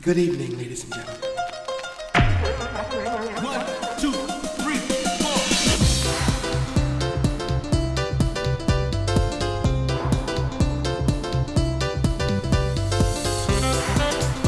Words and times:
Good 0.00 0.16
evening, 0.16 0.56
ladies 0.56 0.84
and 0.84 0.94
gentlemen. 0.94 1.20
One, 3.42 3.66
two, 3.98 4.12
three, 4.62 4.78
four. 5.18 5.38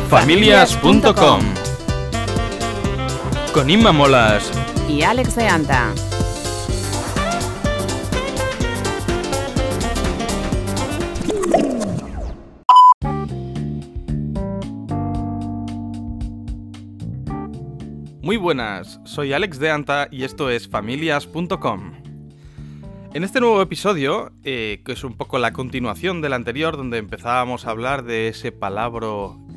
Familias.com 0.09 1.41
Con 3.53 3.71
Inma 3.71 3.91
Molas 3.91 4.51
y 4.89 5.03
Alex 5.03 5.35
de 5.35 5.49
Anta. 5.49 5.93
Muy 18.23 18.37
buenas, 18.37 19.01
soy 19.05 19.33
Alex 19.33 19.59
de 19.59 19.71
Anta 19.71 20.07
y 20.11 20.25
esto 20.25 20.51
es 20.51 20.69
Familias.com. 20.69 21.93
En 23.15 23.25
este 23.25 23.41
nuevo 23.41 23.63
episodio, 23.63 24.31
eh, 24.45 24.83
que 24.85 24.93
es 24.93 25.05
un 25.05 25.17
poco 25.17 25.39
la 25.39 25.55
continuación 25.55 26.21
del 26.21 26.35
anterior, 26.35 26.77
donde 26.77 26.99
empezábamos 26.99 27.65
a 27.65 27.71
hablar 27.71 28.05
de 28.05 28.29
ese 28.29 28.53
palabra 28.53 29.09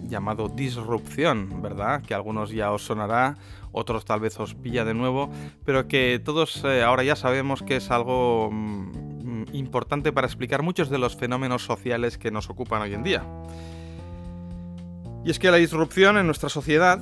llamado 0.07 0.47
disrupción, 0.47 1.61
¿verdad? 1.61 2.03
Que 2.03 2.13
a 2.13 2.17
algunos 2.17 2.51
ya 2.51 2.71
os 2.71 2.85
sonará, 2.85 3.35
otros 3.73 4.05
tal 4.05 4.21
vez 4.21 4.39
os 4.39 4.55
pilla 4.55 4.85
de 4.85 4.93
nuevo, 4.93 5.29
pero 5.65 5.89
que 5.89 6.21
todos 6.23 6.63
eh, 6.63 6.83
ahora 6.83 7.03
ya 7.03 7.17
sabemos 7.17 7.63
que 7.63 7.75
es 7.75 7.91
algo 7.91 8.49
mm, 8.49 9.43
importante 9.51 10.13
para 10.13 10.25
explicar 10.25 10.63
muchos 10.63 10.89
de 10.89 10.99
los 10.99 11.17
fenómenos 11.17 11.65
sociales 11.65 12.17
que 12.17 12.31
nos 12.31 12.49
ocupan 12.49 12.81
hoy 12.81 12.93
en 12.93 13.03
día. 13.03 13.25
Y 15.25 15.31
es 15.31 15.39
que 15.39 15.51
la 15.51 15.57
disrupción 15.57 16.17
en 16.17 16.27
nuestra 16.27 16.47
sociedad 16.47 17.01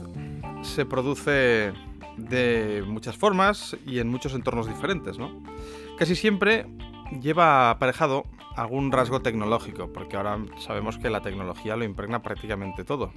se 0.62 0.86
produce 0.86 1.74
de 2.18 2.84
muchas 2.88 3.18
formas 3.18 3.76
y 3.86 4.00
en 4.00 4.10
muchos 4.10 4.34
entornos 4.34 4.68
diferentes, 4.68 5.18
¿no? 5.18 5.32
Casi 5.98 6.16
siempre 6.16 6.68
lleva 7.22 7.70
aparejado 7.70 8.26
algún 8.56 8.92
rasgo 8.92 9.22
tecnológico, 9.22 9.92
porque 9.92 10.18
ahora 10.18 10.38
sabemos 10.60 10.98
que 10.98 11.10
la 11.10 11.22
tecnología 11.22 11.76
lo 11.76 11.84
impregna 11.84 12.22
prácticamente 12.22 12.84
todo. 12.84 13.12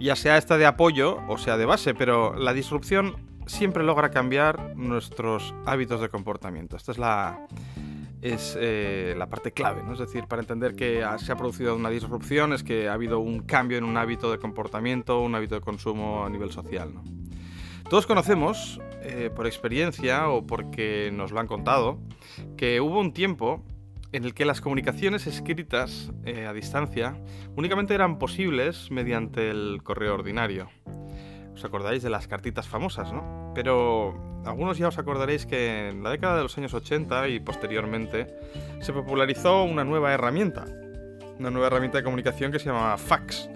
Ya 0.00 0.16
sea 0.16 0.36
esta 0.36 0.58
de 0.58 0.66
apoyo 0.66 1.20
o 1.28 1.38
sea 1.38 1.56
de 1.56 1.66
base, 1.66 1.94
pero 1.94 2.34
la 2.34 2.52
disrupción 2.52 3.16
siempre 3.46 3.84
logra 3.84 4.10
cambiar 4.10 4.76
nuestros 4.76 5.54
hábitos 5.66 6.00
de 6.00 6.08
comportamiento. 6.08 6.76
Esta 6.76 6.92
es 6.92 6.98
la, 6.98 7.46
es 8.24 8.56
eh, 8.58 9.14
la 9.18 9.28
parte 9.28 9.52
clave, 9.52 9.82
¿no? 9.82 9.92
Es 9.92 9.98
decir, 9.98 10.24
para 10.24 10.40
entender 10.40 10.74
que 10.74 11.04
se 11.18 11.30
ha 11.30 11.36
producido 11.36 11.76
una 11.76 11.90
disrupción 11.90 12.54
es 12.54 12.62
que 12.62 12.88
ha 12.88 12.94
habido 12.94 13.18
un 13.18 13.40
cambio 13.40 13.76
en 13.76 13.84
un 13.84 13.98
hábito 13.98 14.32
de 14.32 14.38
comportamiento, 14.38 15.20
un 15.20 15.34
hábito 15.34 15.56
de 15.56 15.60
consumo 15.60 16.24
a 16.24 16.30
nivel 16.30 16.50
social. 16.50 16.94
Todos 17.90 18.06
conocemos, 18.06 18.80
eh, 19.02 19.30
por 19.36 19.46
experiencia 19.46 20.30
o 20.30 20.46
porque 20.46 21.10
nos 21.12 21.32
lo 21.32 21.40
han 21.40 21.46
contado, 21.46 21.98
que 22.56 22.80
hubo 22.80 22.98
un 22.98 23.12
tiempo 23.12 23.62
en 24.12 24.24
el 24.24 24.32
que 24.32 24.46
las 24.46 24.62
comunicaciones 24.62 25.26
escritas 25.26 26.10
eh, 26.24 26.46
a 26.46 26.54
distancia 26.54 27.20
únicamente 27.56 27.92
eran 27.92 28.18
posibles 28.18 28.90
mediante 28.90 29.50
el 29.50 29.82
correo 29.82 30.14
ordinario. 30.14 30.70
¿Os 31.54 31.64
acordáis 31.64 32.02
de 32.02 32.10
las 32.10 32.26
cartitas 32.26 32.66
famosas, 32.66 33.12
no? 33.12 33.52
Pero 33.54 34.14
algunos 34.44 34.76
ya 34.76 34.88
os 34.88 34.98
acordaréis 34.98 35.46
que 35.46 35.88
en 35.88 36.02
la 36.02 36.10
década 36.10 36.36
de 36.36 36.42
los 36.42 36.58
años 36.58 36.74
80 36.74 37.28
y 37.28 37.40
posteriormente 37.40 38.34
se 38.80 38.92
popularizó 38.92 39.64
una 39.64 39.84
nueva 39.84 40.12
herramienta. 40.12 40.64
Una 41.38 41.50
nueva 41.50 41.68
herramienta 41.68 41.98
de 41.98 42.04
comunicación 42.04 42.52
que 42.52 42.58
se 42.58 42.66
llamaba 42.66 42.96
fax. 42.96 43.48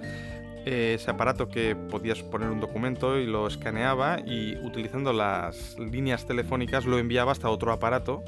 Ese 0.64 1.10
aparato 1.10 1.48
que 1.48 1.74
podías 1.74 2.22
poner 2.22 2.50
un 2.50 2.60
documento 2.60 3.18
y 3.18 3.26
lo 3.26 3.46
escaneaba 3.46 4.20
y 4.20 4.56
utilizando 4.56 5.12
las 5.12 5.78
líneas 5.78 6.26
telefónicas 6.26 6.84
lo 6.84 6.98
enviaba 6.98 7.32
hasta 7.32 7.48
otro 7.48 7.72
aparato 7.72 8.22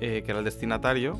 eh, 0.00 0.22
que 0.24 0.30
era 0.30 0.38
el 0.38 0.44
destinatario 0.44 1.18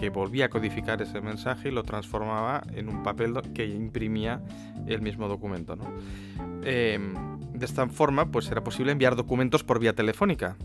que 0.00 0.08
volvía 0.08 0.46
a 0.46 0.48
codificar 0.48 1.02
ese 1.02 1.20
mensaje 1.20 1.68
y 1.68 1.72
lo 1.72 1.82
transformaba 1.82 2.62
en 2.74 2.88
un 2.88 3.02
papel 3.02 3.34
que 3.52 3.66
imprimía 3.66 4.40
el 4.86 5.02
mismo 5.02 5.28
documento. 5.28 5.76
Em, 6.64 7.12
de 7.52 7.66
esta 7.66 7.86
forma, 7.86 8.30
pues 8.30 8.50
era 8.50 8.64
posible 8.64 8.92
enviar 8.92 9.14
documentos 9.14 9.62
por 9.62 9.78
vía 9.78 9.94
telefónica. 9.94 10.56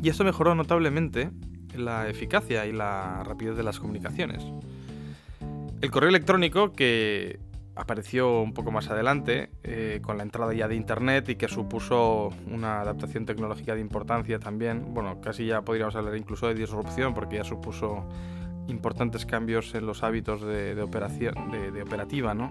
Y 0.00 0.08
esto 0.08 0.22
mejoró 0.22 0.54
notablemente 0.54 1.32
la 1.74 2.08
eficacia 2.08 2.64
y 2.64 2.72
la 2.72 3.24
rapidez 3.24 3.56
de 3.56 3.64
las 3.64 3.80
comunicaciones. 3.80 4.46
El 5.80 5.90
correo 5.90 6.10
electrónico, 6.10 6.72
que 6.72 7.40
apareció 7.74 8.40
un 8.40 8.52
poco 8.52 8.70
más 8.70 8.88
adelante, 8.88 9.50
eh, 9.64 9.98
con 10.00 10.16
la 10.16 10.22
entrada 10.22 10.54
ya 10.54 10.68
de 10.68 10.76
Internet 10.76 11.28
y 11.28 11.34
que 11.34 11.48
supuso 11.48 12.28
una 12.46 12.82
adaptación 12.82 13.26
tecnológica 13.26 13.74
de 13.74 13.80
importancia 13.80 14.38
también, 14.38 14.94
bueno, 14.94 15.20
casi 15.20 15.46
ya 15.46 15.62
podríamos 15.62 15.96
hablar 15.96 16.16
incluso 16.16 16.46
de 16.46 16.54
disrupción, 16.54 17.14
porque 17.14 17.36
ya 17.36 17.44
supuso 17.44 18.06
importantes 18.70 19.26
cambios 19.26 19.74
en 19.74 19.86
los 19.86 20.02
hábitos 20.02 20.42
de, 20.42 20.80
operación, 20.80 21.34
de, 21.50 21.82
operativa, 21.82 22.34
¿no? 22.34 22.50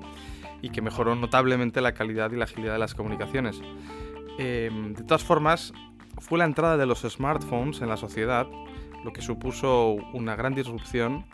Y 0.61 0.69
que 0.69 0.81
mejoró 0.81 1.15
notablemente 1.15 1.81
la 1.81 1.93
calidad 1.93 2.31
y 2.31 2.35
la 2.35 2.45
agilidad 2.45 2.73
de 2.73 2.79
las 2.79 2.93
comunicaciones. 2.93 3.61
Eh, 4.37 4.69
de 4.95 5.03
todas 5.03 5.23
formas, 5.23 5.73
fue 6.19 6.37
la 6.37 6.45
entrada 6.45 6.77
de 6.77 6.85
los 6.85 7.01
smartphones 7.01 7.81
en 7.81 7.89
la 7.89 7.97
sociedad 7.97 8.47
lo 9.03 9.13
que 9.13 9.21
supuso 9.21 9.91
una 10.13 10.35
gran 10.35 10.53
disrupción 10.53 11.25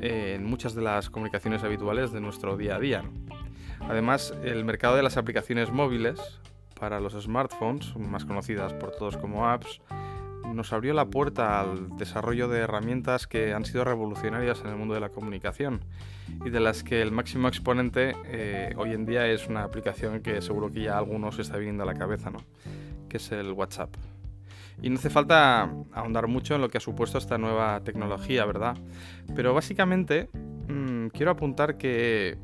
eh, 0.00 0.34
en 0.36 0.44
muchas 0.44 0.74
de 0.74 0.82
las 0.82 1.10
comunicaciones 1.10 1.62
habituales 1.62 2.12
de 2.12 2.20
nuestro 2.20 2.56
día 2.56 2.76
a 2.76 2.78
día. 2.78 3.04
Además, 3.80 4.34
el 4.42 4.64
mercado 4.64 4.96
de 4.96 5.02
las 5.02 5.16
aplicaciones 5.16 5.70
móviles 5.70 6.20
para 6.78 7.00
los 7.00 7.14
smartphones, 7.14 7.96
más 7.96 8.24
conocidas 8.24 8.72
por 8.74 8.92
todos 8.92 9.16
como 9.16 9.48
apps, 9.48 9.80
nos 10.54 10.72
abrió 10.72 10.94
la 10.94 11.06
puerta 11.06 11.60
al 11.60 11.96
desarrollo 11.96 12.48
de 12.48 12.60
herramientas 12.60 13.26
que 13.26 13.52
han 13.52 13.64
sido 13.64 13.84
revolucionarias 13.84 14.60
en 14.60 14.68
el 14.68 14.76
mundo 14.76 14.94
de 14.94 15.00
la 15.00 15.10
comunicación 15.10 15.80
y 16.44 16.50
de 16.50 16.60
las 16.60 16.82
que 16.82 17.02
el 17.02 17.12
máximo 17.12 17.48
exponente 17.48 18.14
eh, 18.26 18.74
hoy 18.76 18.92
en 18.92 19.06
día 19.06 19.26
es 19.26 19.48
una 19.48 19.64
aplicación 19.64 20.20
que 20.20 20.42
seguro 20.42 20.70
que 20.70 20.82
ya 20.82 20.94
a 20.94 20.98
algunos 20.98 21.38
está 21.38 21.56
viniendo 21.56 21.82
a 21.82 21.86
la 21.86 21.94
cabeza, 21.94 22.30
¿no? 22.30 22.38
que 23.08 23.16
es 23.16 23.32
el 23.32 23.52
WhatsApp. 23.52 23.94
Y 24.80 24.90
no 24.90 24.96
hace 24.96 25.10
falta 25.10 25.72
ahondar 25.92 26.28
mucho 26.28 26.54
en 26.54 26.60
lo 26.60 26.68
que 26.68 26.78
ha 26.78 26.80
supuesto 26.80 27.18
esta 27.18 27.36
nueva 27.36 27.80
tecnología, 27.80 28.44
¿verdad? 28.44 28.76
Pero 29.34 29.52
básicamente 29.52 30.28
mm, 30.68 31.08
quiero 31.08 31.32
apuntar 31.32 31.76
que 31.76 32.38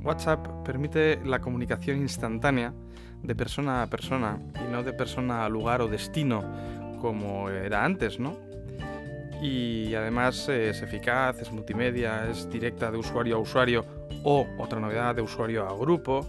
WhatsApp 0.00 0.46
permite 0.64 1.18
la 1.24 1.40
comunicación 1.40 1.98
instantánea 1.98 2.74
de 3.22 3.34
persona 3.34 3.82
a 3.82 3.86
persona 3.86 4.38
y 4.54 4.70
no 4.70 4.82
de 4.82 4.92
persona 4.92 5.44
a 5.44 5.48
lugar 5.48 5.80
o 5.80 5.88
destino 5.88 6.44
como 7.00 7.48
era 7.48 7.84
antes, 7.84 8.18
¿no? 8.18 8.36
Y 9.42 9.94
además 9.94 10.48
es 10.48 10.82
eficaz, 10.82 11.40
es 11.40 11.52
multimedia, 11.52 12.28
es 12.30 12.48
directa 12.48 12.90
de 12.90 12.98
usuario 12.98 13.36
a 13.36 13.38
usuario 13.38 13.84
o 14.22 14.46
otra 14.58 14.80
novedad 14.80 15.14
de 15.14 15.22
usuario 15.22 15.68
a 15.68 15.76
grupo, 15.76 16.26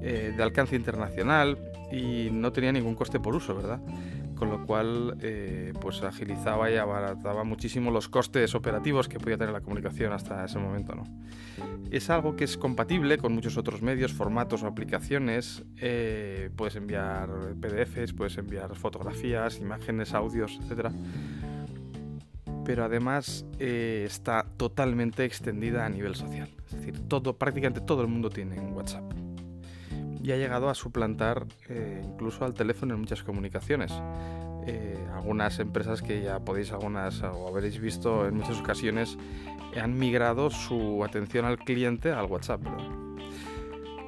eh, 0.00 0.32
de 0.36 0.42
alcance 0.42 0.76
internacional 0.76 1.58
y 1.90 2.28
no 2.30 2.52
tenía 2.52 2.72
ningún 2.72 2.94
coste 2.94 3.20
por 3.20 3.34
uso, 3.34 3.54
¿verdad? 3.54 3.80
Con 4.42 4.50
lo 4.50 4.66
cual 4.66 5.18
eh, 5.20 5.72
pues 5.80 6.02
agilizaba 6.02 6.68
y 6.68 6.74
abarataba 6.74 7.44
muchísimo 7.44 7.92
los 7.92 8.08
costes 8.08 8.56
operativos 8.56 9.08
que 9.08 9.20
podía 9.20 9.38
tener 9.38 9.52
la 9.52 9.60
comunicación 9.60 10.12
hasta 10.12 10.44
ese 10.44 10.58
momento, 10.58 10.96
¿no? 10.96 11.04
Es 11.92 12.10
algo 12.10 12.34
que 12.34 12.42
es 12.42 12.58
compatible 12.58 13.18
con 13.18 13.34
muchos 13.34 13.56
otros 13.56 13.82
medios, 13.82 14.12
formatos 14.12 14.64
o 14.64 14.66
aplicaciones. 14.66 15.62
eh, 15.76 16.50
puedes 16.56 16.74
enviar 16.74 17.28
PDFs, 17.60 18.14
puedes 18.14 18.36
enviar 18.36 18.74
fotografías, 18.74 19.60
imágenes, 19.60 20.12
audios, 20.12 20.58
etcétera 20.60 20.90
pero 22.64 22.84
además 22.84 23.44
eh, 23.60 24.04
está 24.06 24.46
totalmente 24.56 25.24
extendida 25.24 25.84
a 25.84 25.88
nivel 25.88 26.16
social. 26.16 26.48
Es 26.66 26.72
decir, 26.72 26.98
todo, 27.08 27.36
prácticamente 27.36 27.80
todo 27.80 28.02
el 28.02 28.08
mundo 28.08 28.28
tiene 28.28 28.58
un 28.58 28.72
WhatsApp. 28.72 29.21
Y 30.22 30.32
ha 30.32 30.36
llegado 30.36 30.68
a 30.68 30.74
suplantar 30.74 31.46
eh, 31.68 32.00
incluso 32.04 32.44
al 32.44 32.54
teléfono 32.54 32.94
en 32.94 33.00
muchas 33.00 33.22
comunicaciones. 33.22 33.92
Eh, 34.66 34.96
algunas 35.12 35.58
empresas 35.58 36.02
que 36.02 36.22
ya 36.22 36.38
podéis 36.38 36.70
algunas 36.70 37.22
o 37.22 37.48
habréis 37.48 37.80
visto 37.80 38.26
en 38.26 38.36
muchas 38.36 38.60
ocasiones 38.60 39.18
han 39.80 39.98
migrado 39.98 40.50
su 40.50 41.02
atención 41.04 41.44
al 41.44 41.58
cliente 41.58 42.12
al 42.12 42.26
WhatsApp. 42.26 42.62
¿verdad? 42.62 42.84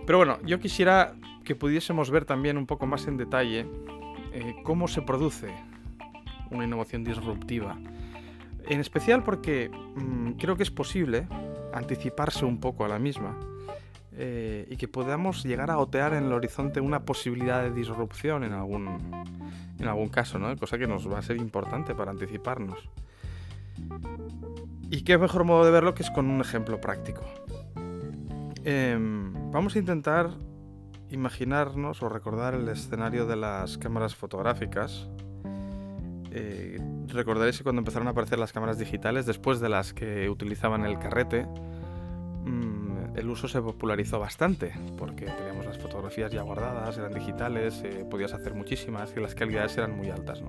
Pero 0.07 0.19
bueno, 0.19 0.39
yo 0.45 0.61
quisiera 0.61 1.15
que 1.45 1.55
pudiésemos 1.55 2.11
ver 2.11 2.25
también 2.25 2.57
un 2.57 2.67
poco 2.67 2.87
más 2.87 3.07
en 3.09 3.17
detalle 3.17 3.67
eh, 4.33 4.57
cómo 4.63 4.87
se 4.87 5.03
produce 5.03 5.53
una 6.51 6.65
innovación 6.65 7.05
disruptiva 7.05 7.77
en 8.67 8.81
especial 8.81 9.23
porque 9.23 9.71
mm, 9.71 10.33
creo 10.33 10.57
que 10.57 10.63
es 10.63 10.71
posible 10.71 11.27
anticiparse 11.73 12.45
un 12.45 12.61
poco 12.61 12.85
a 12.85 12.89
la 12.89 12.99
misma 12.99 13.39
eh, 14.17 14.67
y 14.71 14.77
que 14.77 14.87
podamos 14.87 15.45
llegar 15.45 15.71
a 15.71 15.79
otear 15.79 16.15
en 16.15 16.25
el 16.25 16.33
horizonte 16.33 16.81
una 16.81 17.05
posibilidad 17.05 17.63
de 17.63 17.73
disrupción 17.73 18.45
en 18.45 18.53
algún, 18.53 18.87
en 19.79 19.89
algún 19.89 20.09
caso, 20.09 20.39
¿no? 20.39 20.57
cosa 20.57 20.79
que 20.79 20.87
nos 20.87 21.11
va 21.11 21.19
a 21.19 21.23
ser 21.23 21.37
importante 21.37 21.95
para 21.95 22.13
anticiparnos. 22.13 22.89
Y 24.91 25.03
qué 25.03 25.19
mejor 25.19 25.45
modo 25.45 25.65
de 25.65 25.73
verlo 25.73 25.95
que 25.95 26.05
es 26.05 26.11
con 26.11 26.31
un 26.31 26.41
ejemplo 26.41 26.81
práctico. 26.81 27.23
em, 28.65 29.51
vamos 29.51 29.75
a 29.75 29.79
intentar 29.79 30.31
imaginarnos 31.11 32.03
o 32.03 32.09
recordar 32.09 32.55
el 32.55 32.69
escenario 32.69 33.27
de 33.27 33.37
las 33.37 33.79
cámaras 33.79 34.15
fotográficas. 34.15 35.09
Eh, 36.31 36.79
recordaréis 37.09 37.59
que 37.59 37.65
cuando 37.65 37.81
empezaron 37.81 38.09
a 38.09 38.13
aparecer 38.13 38.39
las 38.39 38.53
cámaras 38.53 38.79
digitales, 38.79 39.27
después 39.27 39.61
de 39.61 39.69
las 39.69 39.93
que 39.93 40.29
utilizaban 40.31 40.85
el 40.85 40.99
carrete, 40.99 41.47
el 43.15 43.29
uso 43.29 43.49
se 43.49 43.61
popularizó 43.61 44.19
bastante, 44.19 44.73
porque 44.99 45.27
teníamos 45.27 45.67
las 45.67 45.79
fotografías 45.79 46.33
ya 46.33 46.43
guardadas, 46.43 46.97
eran 46.99 47.13
digitales, 47.13 47.83
eh, 47.85 48.05
podías 48.11 48.33
hacer 48.33 48.55
muchísimas 48.55 49.13
y 49.17 49.21
las 49.21 49.35
calidades 49.35 49.77
eran 49.79 49.97
muy 49.97 50.11
altas. 50.11 50.43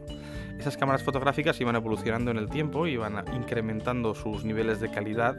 Esas 0.57 0.77
cámaras 0.77 1.03
fotográficas 1.03 1.59
iban 1.61 1.75
evolucionando 1.75 2.31
en 2.31 2.37
el 2.37 2.49
tiempo, 2.49 2.87
iban 2.87 3.23
incrementando 3.35 4.15
sus 4.15 4.43
niveles 4.45 4.79
de 4.79 4.89
calidad 4.89 5.35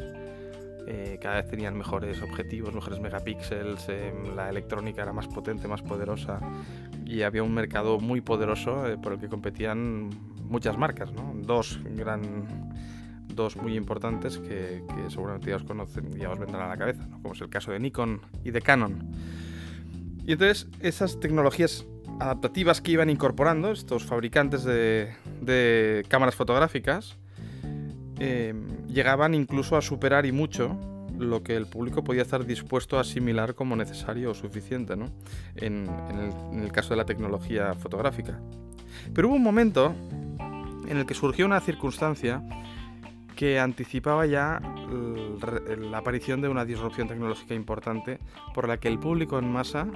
eh, 0.89 1.19
cada 1.21 1.37
vez 1.37 1.49
tenían 1.49 1.77
mejores 1.77 2.23
objetivos, 2.23 2.73
mejores 2.73 3.01
megapíxeles, 3.01 3.89
em, 3.89 4.37
la 4.37 4.49
electrónica 4.49 5.03
era 5.03 5.13
más 5.13 5.27
potente, 5.27 5.67
más 5.67 5.83
poderosa 5.83 6.39
y 7.05 7.23
había 7.23 7.43
un 7.43 7.53
mercado 7.53 7.99
muy 7.99 8.21
poderoso 8.21 8.87
eh, 8.87 8.97
por 8.97 9.15
el 9.15 9.19
que 9.19 9.29
competían 9.29 10.11
muchas 10.49 10.79
marcas, 10.79 11.11
dos 11.43 11.81
gran 11.85 12.76
dos 13.37 13.57
muy 13.57 13.77
importantes 13.77 14.39
que, 14.39 14.83
seguramente 15.09 15.51
ya 15.51 15.57
os 15.57 15.65
conocen 15.65 16.19
ya 16.19 16.31
os 16.31 16.39
vendrán 16.39 16.63
a 16.63 16.69
la 16.69 16.77
cabeza, 16.77 17.07
como 17.23 17.35
es 17.35 17.41
el 17.41 17.49
caso 17.49 17.71
de 17.71 17.79
Nikon 17.79 18.21
y 18.45 18.51
de 18.51 18.63
Canon. 18.63 19.13
Y 20.27 20.33
entonces 20.33 20.67
esas 20.81 21.21
tecnologías 21.21 21.87
adaptativas 22.19 22.81
que 22.81 22.93
iban 22.93 23.11
incorporando 23.11 23.71
estos 23.71 24.05
fabricantes 24.05 24.65
de, 24.65 25.15
de 25.41 26.05
cámaras 26.09 26.35
fotográficas 26.35 27.17
Em, 28.19 28.87
llegaban 28.87 29.35
incluso 29.35 29.77
a 29.77 29.83
superar 29.83 30.25
y 30.25 30.33
mucho 30.33 30.79
lo 31.19 31.43
que 31.43 31.55
el 31.55 31.67
público 31.67 32.03
podía 32.03 32.23
estar 32.23 32.47
dispuesto 32.47 32.97
a 32.97 33.03
asimilar 33.03 33.55
como 33.55 33.77
necesario 33.77 34.31
o 34.31 34.35
suficiente, 34.35 34.97
¿no? 34.97 35.11
en, 35.57 35.87
el, 36.53 36.73
caso 36.73 36.91
de 36.91 36.97
la 36.97 37.05
tecnología 37.05 37.75
fotográfica. 37.75 38.41
Pero 39.15 39.29
hubo 39.29 39.37
un 39.37 39.43
momento 39.43 39.95
en 40.89 40.97
el 40.97 41.07
que 41.07 41.15
surgió 41.15 41.45
una 41.47 41.61
circunstancia 41.61 42.43
que 43.37 43.61
anticipaba 43.61 44.27
ya 44.27 44.61
la 45.79 45.99
aparición 45.99 46.41
de 46.41 46.49
una 46.49 46.65
disrupción 46.65 47.07
tecnológica 47.07 47.55
importante 47.55 48.19
por 48.55 48.67
la 48.67 48.79
que 48.79 48.89
el 48.89 48.99
público 48.99 49.39
en 49.39 49.53
masa 49.53 49.87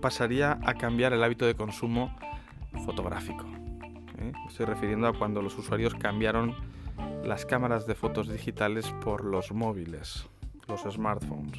pasaría 0.00 0.58
a 0.64 0.74
cambiar 0.74 1.12
el 1.12 1.22
hábito 1.22 1.46
de 1.46 1.54
consumo 1.54 2.14
fotográfico. 2.84 3.46
¿eh? 4.18 4.32
estoy 4.48 4.66
refiriendo 4.66 5.06
a 5.06 5.16
cuando 5.16 5.42
los 5.42 5.56
usuarios 5.56 5.94
cambiaron 5.94 6.54
las 7.24 7.46
cámaras 7.46 7.86
de 7.86 7.94
fotos 7.94 8.28
digitales 8.28 8.92
por 9.02 9.24
los 9.24 9.52
móviles, 9.52 10.26
los 10.66 10.82
smartphones. 10.82 11.58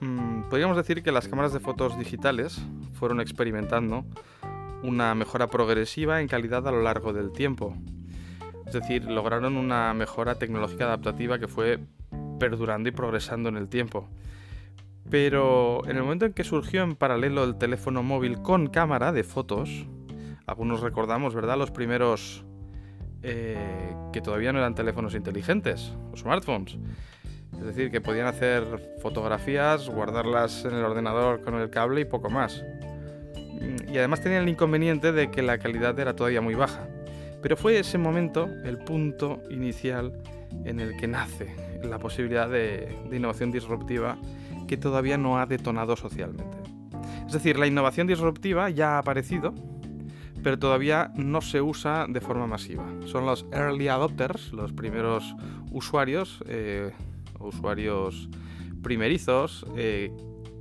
Mm, 0.00 0.48
podríamos 0.48 0.76
decir 0.76 1.02
que 1.02 1.12
las 1.12 1.28
cámaras 1.28 1.52
de 1.52 1.60
fotos 1.60 1.98
digitales 1.98 2.60
fueron 2.94 3.20
experimentando 3.20 4.04
una 4.82 5.14
mejora 5.14 5.48
progresiva 5.48 6.20
en 6.20 6.28
calidad 6.28 6.66
a 6.66 6.70
lo 6.70 6.82
largo 6.82 7.12
del 7.12 7.32
tiempo. 7.32 7.76
Es 8.68 8.74
decir, 8.74 9.04
lograron 9.04 9.56
una 9.56 9.94
mejora 9.94 10.34
tecnológica 10.34 10.84
adaptativa 10.84 11.38
que 11.38 11.48
fue 11.48 11.78
perdurando 12.38 12.90
y 12.90 12.92
progresando 12.92 13.48
en 13.48 13.56
el 13.56 13.68
tiempo. 13.68 14.06
Pero 15.08 15.80
en 15.86 15.96
el 15.96 16.02
momento 16.02 16.26
en 16.26 16.34
que 16.34 16.44
surgió 16.44 16.82
en 16.82 16.94
paralelo 16.94 17.44
el 17.44 17.56
teléfono 17.56 18.02
móvil 18.02 18.42
con 18.42 18.66
cámara 18.66 19.10
de 19.10 19.24
fotos, 19.24 19.86
algunos 20.44 20.82
recordamos, 20.82 21.34
¿verdad? 21.34 21.56
Los 21.56 21.70
primeros 21.70 22.44
eh, 23.22 23.94
que 24.12 24.20
todavía 24.20 24.52
no 24.52 24.58
eran 24.58 24.74
teléfonos 24.74 25.14
inteligentes 25.14 25.94
o 26.12 26.16
smartphones. 26.18 26.76
Es 27.54 27.64
decir, 27.64 27.90
que 27.90 28.02
podían 28.02 28.26
hacer 28.26 28.64
fotografías, 29.00 29.88
guardarlas 29.88 30.66
en 30.66 30.74
el 30.74 30.84
ordenador 30.84 31.40
con 31.40 31.54
el 31.54 31.70
cable 31.70 32.02
y 32.02 32.04
poco 32.04 32.28
más. 32.28 32.62
Y 33.90 33.96
además 33.96 34.20
tenían 34.20 34.42
el 34.42 34.50
inconveniente 34.50 35.10
de 35.12 35.30
que 35.30 35.40
la 35.40 35.56
calidad 35.56 35.98
era 35.98 36.14
todavía 36.14 36.42
muy 36.42 36.54
baja. 36.54 36.86
Pero 37.42 37.56
fue 37.56 37.78
ese 37.78 37.98
momento 37.98 38.48
el 38.64 38.78
punto 38.78 39.42
inicial 39.50 40.12
en 40.64 40.80
el 40.80 40.96
que 40.96 41.06
nace 41.06 41.54
la 41.82 41.98
posibilidad 41.98 42.48
de, 42.48 42.96
innovación 43.12 43.50
disruptiva 43.52 44.18
que 44.66 44.76
todavía 44.76 45.16
no 45.18 45.38
ha 45.38 45.46
detonado 45.46 45.96
socialmente. 45.96 46.56
Es 47.26 47.32
decir, 47.32 47.58
la 47.58 47.66
innovación 47.66 48.06
disruptiva 48.06 48.70
ya 48.70 48.96
ha 48.96 48.98
aparecido, 48.98 49.54
pero 50.42 50.58
todavía 50.58 51.12
no 51.16 51.40
se 51.40 51.60
usa 51.60 52.06
de 52.08 52.20
forma 52.20 52.46
masiva. 52.46 52.84
Son 53.06 53.26
los 53.26 53.46
early 53.52 53.88
adopters, 53.88 54.52
los 54.52 54.72
primeros 54.72 55.34
usuarios, 55.70 56.42
eh, 56.46 56.92
usuarios 57.38 58.28
primerizos, 58.82 59.66
eh, 59.76 60.12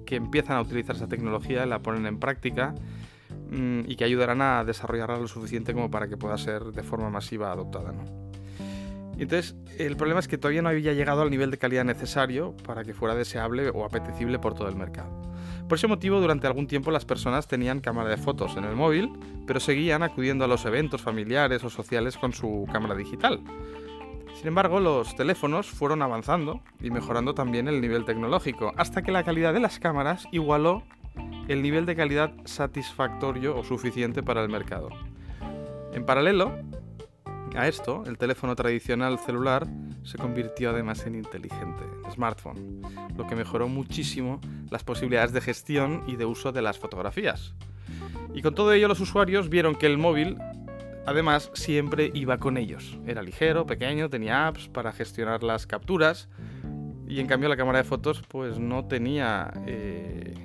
que 0.05 0.15
empiezan 0.15 0.57
a 0.57 0.61
utilizar 0.61 0.95
esa 0.95 1.07
tecnología, 1.07 1.65
la 1.65 1.79
ponen 1.79 2.05
en 2.05 2.19
práctica 2.19 2.75
y 3.51 3.95
que 3.95 4.03
ayudarán 4.03 4.41
a 4.41 4.63
desarrollarla 4.63 5.17
lo 5.17 5.27
suficiente 5.27 5.73
como 5.73 5.89
para 5.89 6.07
que 6.07 6.17
pueda 6.17 6.37
ser 6.37 6.63
de 6.63 6.83
forma 6.83 7.09
masiva 7.09 7.51
adoptada. 7.51 7.93
entonces, 9.17 9.55
el 9.77 9.95
problema 9.95 10.19
es 10.19 10.27
que 10.27 10.37
todavía 10.37 10.61
no 10.61 10.69
había 10.69 10.93
llegado 10.93 11.21
al 11.21 11.29
nivel 11.29 11.51
de 11.51 11.57
calidad 11.57 11.85
necesario 11.85 12.55
para 12.65 12.83
que 12.83 12.93
fuera 12.93 13.15
deseable 13.15 13.69
o 13.69 13.85
apetecible 13.85 14.39
por 14.39 14.53
todo 14.53 14.67
el 14.67 14.75
mercado. 14.75 15.27
Por 15.67 15.77
ese 15.77 15.87
motivo, 15.87 16.21
durante 16.21 16.47
algún 16.47 16.67
tiempo 16.67 16.91
las 16.91 17.03
personas 17.03 17.47
tenían 17.47 17.81
cámara 17.81 18.09
de 18.09 18.17
fotos 18.17 18.55
en 18.55 18.63
el 18.63 18.75
móvil, 18.75 19.11
pero 19.45 19.59
seguían 19.59 20.01
acudiendo 20.01 20.45
a 20.45 20.47
los 20.47 20.65
eventos 20.65 21.01
familiares 21.01 21.63
o 21.63 21.69
sociales 21.69 22.17
con 22.17 22.31
su 22.31 22.65
cámara 22.71 22.95
digital. 22.95 23.41
Sin 24.37 24.47
embargo, 24.47 24.79
los 24.79 25.15
teléfonos 25.15 25.67
fueron 25.67 26.01
avanzando 26.03 26.61
y 26.79 26.91
mejorando 26.91 27.33
también 27.33 27.67
el 27.67 27.81
nivel 27.81 28.05
tecnológico, 28.05 28.71
hasta 28.77 29.01
que 29.01 29.11
la 29.11 29.23
calidad 29.23 29.53
de 29.53 29.59
las 29.59 29.79
cámaras 29.79 30.27
igualó 30.31 30.83
el 31.47 31.61
nivel 31.61 31.85
de 31.85 31.95
calidad 31.95 32.33
satisfactorio 32.45 33.57
o 33.57 33.63
suficiente 33.63 34.23
para 34.23 34.43
el 34.43 34.49
mercado. 34.49 34.89
En 35.93 36.05
paralelo, 36.05 36.53
a 37.55 37.67
esto, 37.67 38.03
el 38.05 38.17
teléfono 38.17 38.55
tradicional 38.55 39.17
celular 39.17 39.65
se 40.03 40.17
convirtió 40.17 40.69
además 40.69 41.05
en 41.07 41.15
inteligente, 41.15 41.83
smartphone, 42.13 42.81
lo 43.17 43.25
que 43.25 43.35
mejoró 43.35 43.67
muchísimo 43.67 44.39
las 44.69 44.83
posibilidades 44.83 45.33
de 45.33 45.41
gestión 45.41 46.03
y 46.07 46.17
de 46.17 46.25
uso 46.25 46.51
de 46.51 46.61
las 46.61 46.77
fotografías. 46.77 47.55
Y 48.33 48.41
con 48.41 48.53
todo 48.53 48.73
ello 48.73 48.87
los 48.87 48.99
usuarios 48.99 49.49
vieron 49.49 49.75
que 49.75 49.87
el 49.87 49.97
móvil 49.97 50.37
además 51.07 51.49
siempre 51.53 52.11
iba 52.13 52.37
con 52.37 52.57
ellos. 52.57 52.99
Era 53.07 53.23
ligero, 53.23 53.65
pequeño, 53.65 54.09
tenía 54.09 54.47
apps 54.47 54.67
para 54.67 54.91
gestionar 54.91 55.41
las 55.41 55.65
capturas 55.65 56.29
y 57.07 57.21
en 57.21 57.27
cambio 57.27 57.49
la 57.49 57.57
cámara 57.57 57.79
de 57.79 57.85
fotos 57.85 58.21
pues 58.27 58.59
no 58.59 58.85
tenía... 58.85 59.51
Eh, 59.65 60.35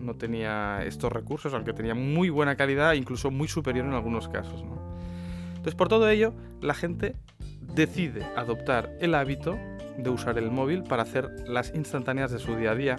no 0.00 0.14
tenía 0.14 0.82
estos 0.84 1.12
recursos, 1.12 1.52
aunque 1.54 1.72
tenía 1.72 1.94
muy 1.94 2.30
buena 2.30 2.56
calidad, 2.56 2.94
incluso 2.94 3.30
muy 3.30 3.48
superior 3.48 3.86
en 3.86 3.92
algunos 3.92 4.28
casos. 4.28 4.64
Entonces, 5.50 5.74
por 5.74 5.88
todo 5.88 6.08
ello, 6.08 6.32
la 6.60 6.74
gente 6.74 7.16
decide 7.74 8.24
adoptar 8.36 8.96
el 9.00 9.14
hábito 9.14 9.58
de 9.98 10.10
usar 10.10 10.38
el 10.38 10.50
móvil 10.50 10.82
para 10.82 11.02
hacer 11.02 11.28
las 11.46 11.74
instantáneas 11.74 12.30
de 12.30 12.38
su 12.38 12.56
día 12.56 12.72
a 12.72 12.74
día 12.74 12.96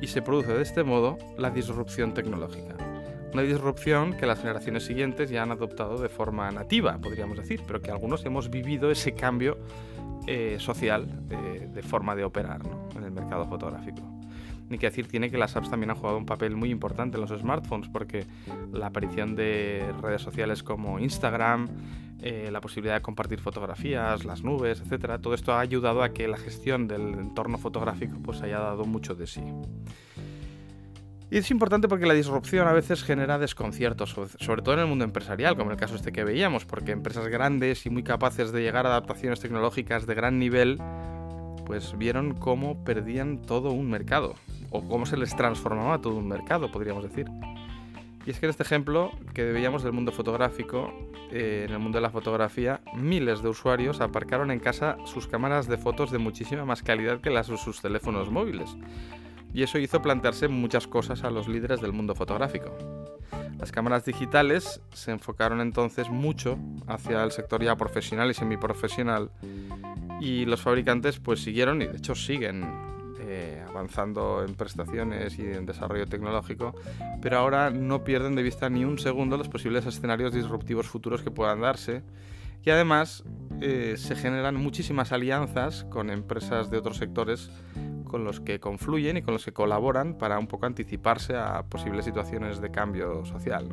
y 0.00 0.06
se 0.08 0.22
produce 0.22 0.52
de 0.52 0.62
este 0.62 0.82
modo 0.82 1.18
la 1.38 1.50
disrupción 1.50 2.14
tecnológica. 2.14 2.74
Una 3.32 3.42
disrupción 3.42 4.14
que 4.14 4.26
las 4.26 4.40
generaciones 4.40 4.84
siguientes 4.84 5.30
ya 5.30 5.44
han 5.44 5.52
adoptado 5.52 5.98
de 5.98 6.08
forma 6.08 6.50
nativa, 6.50 6.98
podríamos 6.98 7.36
decir, 7.36 7.60
pero 7.64 7.80
que 7.80 7.92
algunos 7.92 8.24
hemos 8.24 8.50
vivido 8.50 8.90
ese 8.90 9.14
cambio 9.14 9.58
eh, 10.26 10.56
social 10.58 11.06
de, 11.28 11.82
forma 11.82 12.16
de 12.16 12.24
operar 12.24 12.60
en 12.96 13.04
el 13.04 13.12
mercado 13.12 13.46
fotográfico 13.46 14.09
ni 14.70 14.78
que 14.78 14.86
decir 14.86 15.08
tiene 15.08 15.30
que 15.30 15.36
las 15.36 15.56
apps 15.56 15.68
también 15.68 15.90
han 15.90 15.96
jugado 15.96 16.16
un 16.16 16.24
papel 16.24 16.56
muy 16.56 16.70
importante 16.70 17.16
en 17.16 17.22
los 17.22 17.38
smartphones, 17.38 17.88
porque 17.88 18.24
la 18.72 18.86
aparición 18.86 19.34
de 19.34 19.84
redes 20.00 20.22
sociales 20.22 20.62
como 20.62 20.98
Instagram, 21.00 21.68
eh, 22.22 22.48
la 22.52 22.60
posibilidad 22.60 22.94
de 22.94 23.02
compartir 23.02 23.40
fotografías, 23.40 24.24
las 24.24 24.42
nubes, 24.42 24.80
etcétera, 24.80 25.18
todo 25.18 25.34
esto 25.34 25.52
ha 25.52 25.60
ayudado 25.60 26.02
a 26.02 26.10
que 26.10 26.28
la 26.28 26.36
gestión 26.36 26.86
del 26.86 27.02
entorno 27.14 27.58
fotográfico 27.58 28.16
pues 28.22 28.42
haya 28.42 28.60
dado 28.60 28.84
mucho 28.84 29.14
de 29.14 29.26
sí. 29.26 29.42
Y 31.32 31.38
es 31.38 31.50
importante 31.50 31.88
porque 31.88 32.06
la 32.06 32.14
disrupción 32.14 32.66
a 32.66 32.72
veces 32.72 33.02
genera 33.02 33.38
desconciertos, 33.38 34.16
sobre 34.38 34.62
todo 34.62 34.74
en 34.74 34.80
el 34.80 34.86
mundo 34.86 35.04
empresarial, 35.04 35.56
como 35.56 35.70
el 35.70 35.76
caso 35.76 35.94
este 35.94 36.12
que 36.12 36.24
veíamos, 36.24 36.64
porque 36.64 36.92
empresas 36.92 37.26
grandes 37.28 37.86
y 37.86 37.90
muy 37.90 38.02
capaces 38.02 38.52
de 38.52 38.62
llegar 38.62 38.86
a 38.86 38.90
adaptaciones 38.90 39.40
tecnológicas 39.40 40.06
de 40.06 40.14
gran 40.14 40.38
nivel, 40.38 40.78
pues 41.66 41.96
vieron 41.96 42.34
cómo 42.34 42.84
perdían 42.84 43.42
todo 43.42 43.70
un 43.70 43.88
mercado 43.88 44.34
o 44.70 44.86
cómo 44.88 45.06
se 45.06 45.16
les 45.16 45.34
transformaba 45.36 46.00
todo 46.00 46.16
un 46.16 46.28
mercado, 46.28 46.70
podríamos 46.70 47.02
decir. 47.02 47.26
Y 48.26 48.30
es 48.30 48.38
que 48.38 48.46
en 48.46 48.50
este 48.50 48.62
ejemplo 48.62 49.12
que 49.34 49.44
veíamos 49.44 49.82
del 49.82 49.92
mundo 49.92 50.12
fotográfico, 50.12 50.92
eh, 51.32 51.64
en 51.66 51.72
el 51.72 51.78
mundo 51.78 51.98
de 51.98 52.02
la 52.02 52.10
fotografía, 52.10 52.80
miles 52.94 53.42
de 53.42 53.48
usuarios 53.48 54.00
aparcaron 54.00 54.50
en 54.50 54.60
casa 54.60 54.96
sus 55.04 55.26
cámaras 55.26 55.68
de 55.68 55.78
fotos 55.78 56.10
de 56.10 56.18
muchísima 56.18 56.64
más 56.64 56.82
calidad 56.82 57.20
que 57.20 57.30
las 57.30 57.48
de 57.48 57.56
sus 57.56 57.80
teléfonos 57.80 58.30
móviles. 58.30 58.76
Y 59.52 59.62
eso 59.62 59.78
hizo 59.78 60.02
plantearse 60.02 60.48
muchas 60.48 60.86
cosas 60.86 61.24
a 61.24 61.30
los 61.30 61.48
líderes 61.48 61.80
del 61.80 61.92
mundo 61.92 62.14
fotográfico. 62.14 62.76
Las 63.58 63.72
cámaras 63.72 64.04
digitales 64.04 64.80
se 64.92 65.10
enfocaron 65.10 65.60
entonces 65.60 66.08
mucho 66.08 66.58
hacia 66.86 67.22
el 67.22 67.30
sector 67.30 67.62
ya 67.62 67.76
profesional 67.76 68.30
y 68.30 68.34
semiprofesional 68.34 69.30
y 70.20 70.46
los 70.46 70.62
fabricantes 70.62 71.18
pues 71.18 71.42
siguieron 71.42 71.82
y 71.82 71.86
de 71.86 71.96
hecho 71.96 72.14
siguen 72.14 72.64
eh, 73.32 73.62
avanzando 73.64 74.44
en 74.44 74.56
prestaciones 74.56 75.38
y 75.38 75.42
en 75.42 75.64
desarrollo 75.64 76.04
tecnológico, 76.06 76.74
pero 77.22 77.38
ahora 77.38 77.70
no 77.70 78.02
pierden 78.02 78.34
de 78.34 78.42
vista 78.42 78.68
ni 78.68 78.84
un 78.84 78.98
segundo 78.98 79.36
los 79.36 79.48
posibles 79.48 79.86
escenarios 79.86 80.34
disruptivos 80.34 80.88
futuros 80.88 81.22
que 81.22 81.30
puedan 81.30 81.60
darse. 81.60 82.02
Y 82.64 82.70
además 82.70 83.22
eh, 83.60 83.94
se 83.96 84.16
generan 84.16 84.56
muchísimas 84.56 85.12
alianzas 85.12 85.84
con 85.84 86.10
empresas 86.10 86.72
de 86.72 86.78
otros 86.78 86.96
sectores 86.96 87.52
con 88.02 88.24
los 88.24 88.40
que 88.40 88.58
confluyen 88.58 89.16
y 89.16 89.22
con 89.22 89.34
los 89.34 89.44
que 89.44 89.52
colaboran 89.52 90.18
para 90.18 90.36
un 90.36 90.48
poco 90.48 90.66
anticiparse 90.66 91.36
a 91.36 91.62
posibles 91.62 92.06
situaciones 92.06 92.60
de 92.60 92.72
cambio 92.72 93.24
social. 93.26 93.68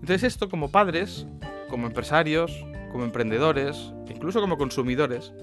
Entonces 0.00 0.22
esto 0.22 0.48
como 0.48 0.70
padres, 0.70 1.26
como 1.68 1.86
empresarios, 1.86 2.64
como 2.92 3.04
emprendedores, 3.04 3.92
incluso 4.08 4.40
como 4.40 4.56
consumidores, 4.56 5.34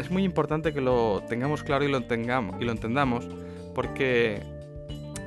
es 0.00 0.10
muy 0.10 0.24
importante 0.24 0.72
que 0.72 0.80
lo 0.80 1.22
tengamos 1.28 1.62
claro 1.62 1.84
y 1.84 1.88
lo, 1.88 1.98
y 2.00 2.64
lo 2.64 2.72
entendamos, 2.72 3.28
porque 3.74 4.42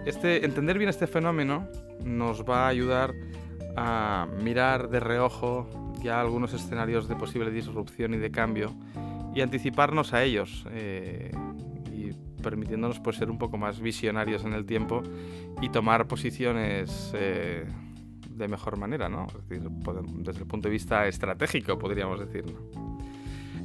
este, 0.05 0.45
entender 0.45 0.77
bien 0.77 0.89
este 0.89 1.07
fenómeno 1.07 1.67
nos 2.03 2.43
va 2.43 2.65
a 2.65 2.67
ayudar 2.67 3.13
a 3.75 4.27
mirar 4.41 4.89
de 4.89 4.99
reojo 4.99 5.93
ya 6.01 6.19
algunos 6.19 6.53
escenarios 6.53 7.07
de 7.07 7.15
posible 7.15 7.49
disrupción 7.51 8.13
y 8.13 8.17
de 8.17 8.29
cambio 8.29 8.73
y 9.33 9.41
anticiparnos 9.41 10.13
a 10.13 10.23
ellos 10.23 10.65
eh, 10.71 11.31
permitiéndonos 12.43 12.99
pues, 12.99 13.15
ser 13.15 13.31
un 13.31 13.39
poco 13.39 13.57
más 13.57 13.79
visionarios 13.79 14.43
en 14.45 14.53
el 14.53 14.65
tiempo 14.65 15.01
y 15.61 15.69
tomar 15.69 16.07
posiciones 16.07 17.11
eh, 17.15 17.65
de 18.29 18.47
mejor 18.47 18.77
manera, 18.77 19.09
¿no? 19.09 19.25
desde 19.49 20.41
el 20.41 20.47
punto 20.47 20.67
de 20.67 20.71
vista 20.71 21.07
estratégico, 21.07 21.79
podríamos 21.79 22.19
decir. 22.19 22.45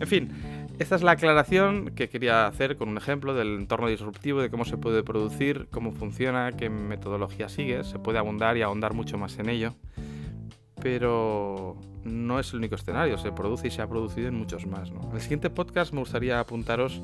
En 0.00 0.06
fin, 0.06 0.30
esta 0.78 0.94
es 0.94 1.02
la 1.02 1.12
aclaración 1.12 1.90
que 1.90 2.08
quería 2.08 2.46
hacer 2.46 2.76
con 2.76 2.88
un 2.88 2.96
ejemplo 2.98 3.34
del 3.34 3.56
entorno 3.56 3.88
disruptivo, 3.88 4.40
de 4.40 4.50
cómo 4.50 4.64
se 4.64 4.76
puede 4.76 5.02
producir, 5.02 5.68
cómo 5.70 5.92
funciona, 5.92 6.52
qué 6.52 6.70
metodología 6.70 7.48
sigue. 7.48 7.82
Se 7.84 7.98
puede 7.98 8.18
abundar 8.18 8.56
y 8.56 8.62
ahondar 8.62 8.94
mucho 8.94 9.18
más 9.18 9.38
en 9.38 9.48
ello, 9.48 9.74
pero 10.80 11.76
no 12.04 12.38
es 12.38 12.52
el 12.52 12.58
único 12.58 12.76
escenario, 12.76 13.18
se 13.18 13.32
produce 13.32 13.68
y 13.68 13.70
se 13.70 13.82
ha 13.82 13.88
producido 13.88 14.28
en 14.28 14.34
muchos 14.34 14.66
más. 14.66 14.90
En 14.90 15.14
el 15.14 15.20
siguiente 15.20 15.50
podcast 15.50 15.92
me 15.92 16.00
gustaría 16.00 16.38
apuntaros 16.38 17.02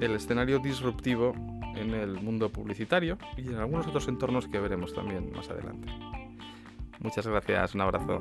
el 0.00 0.12
escenario 0.14 0.58
disruptivo 0.58 1.34
en 1.74 1.92
el 1.92 2.20
mundo 2.20 2.50
publicitario 2.50 3.18
y 3.36 3.48
en 3.48 3.56
algunos 3.56 3.86
otros 3.86 4.08
entornos 4.08 4.46
que 4.48 4.60
veremos 4.60 4.94
también 4.94 5.32
más 5.32 5.50
adelante. 5.50 5.88
Muchas 7.00 7.26
gracias, 7.26 7.74
un 7.74 7.80
abrazo. 7.82 8.20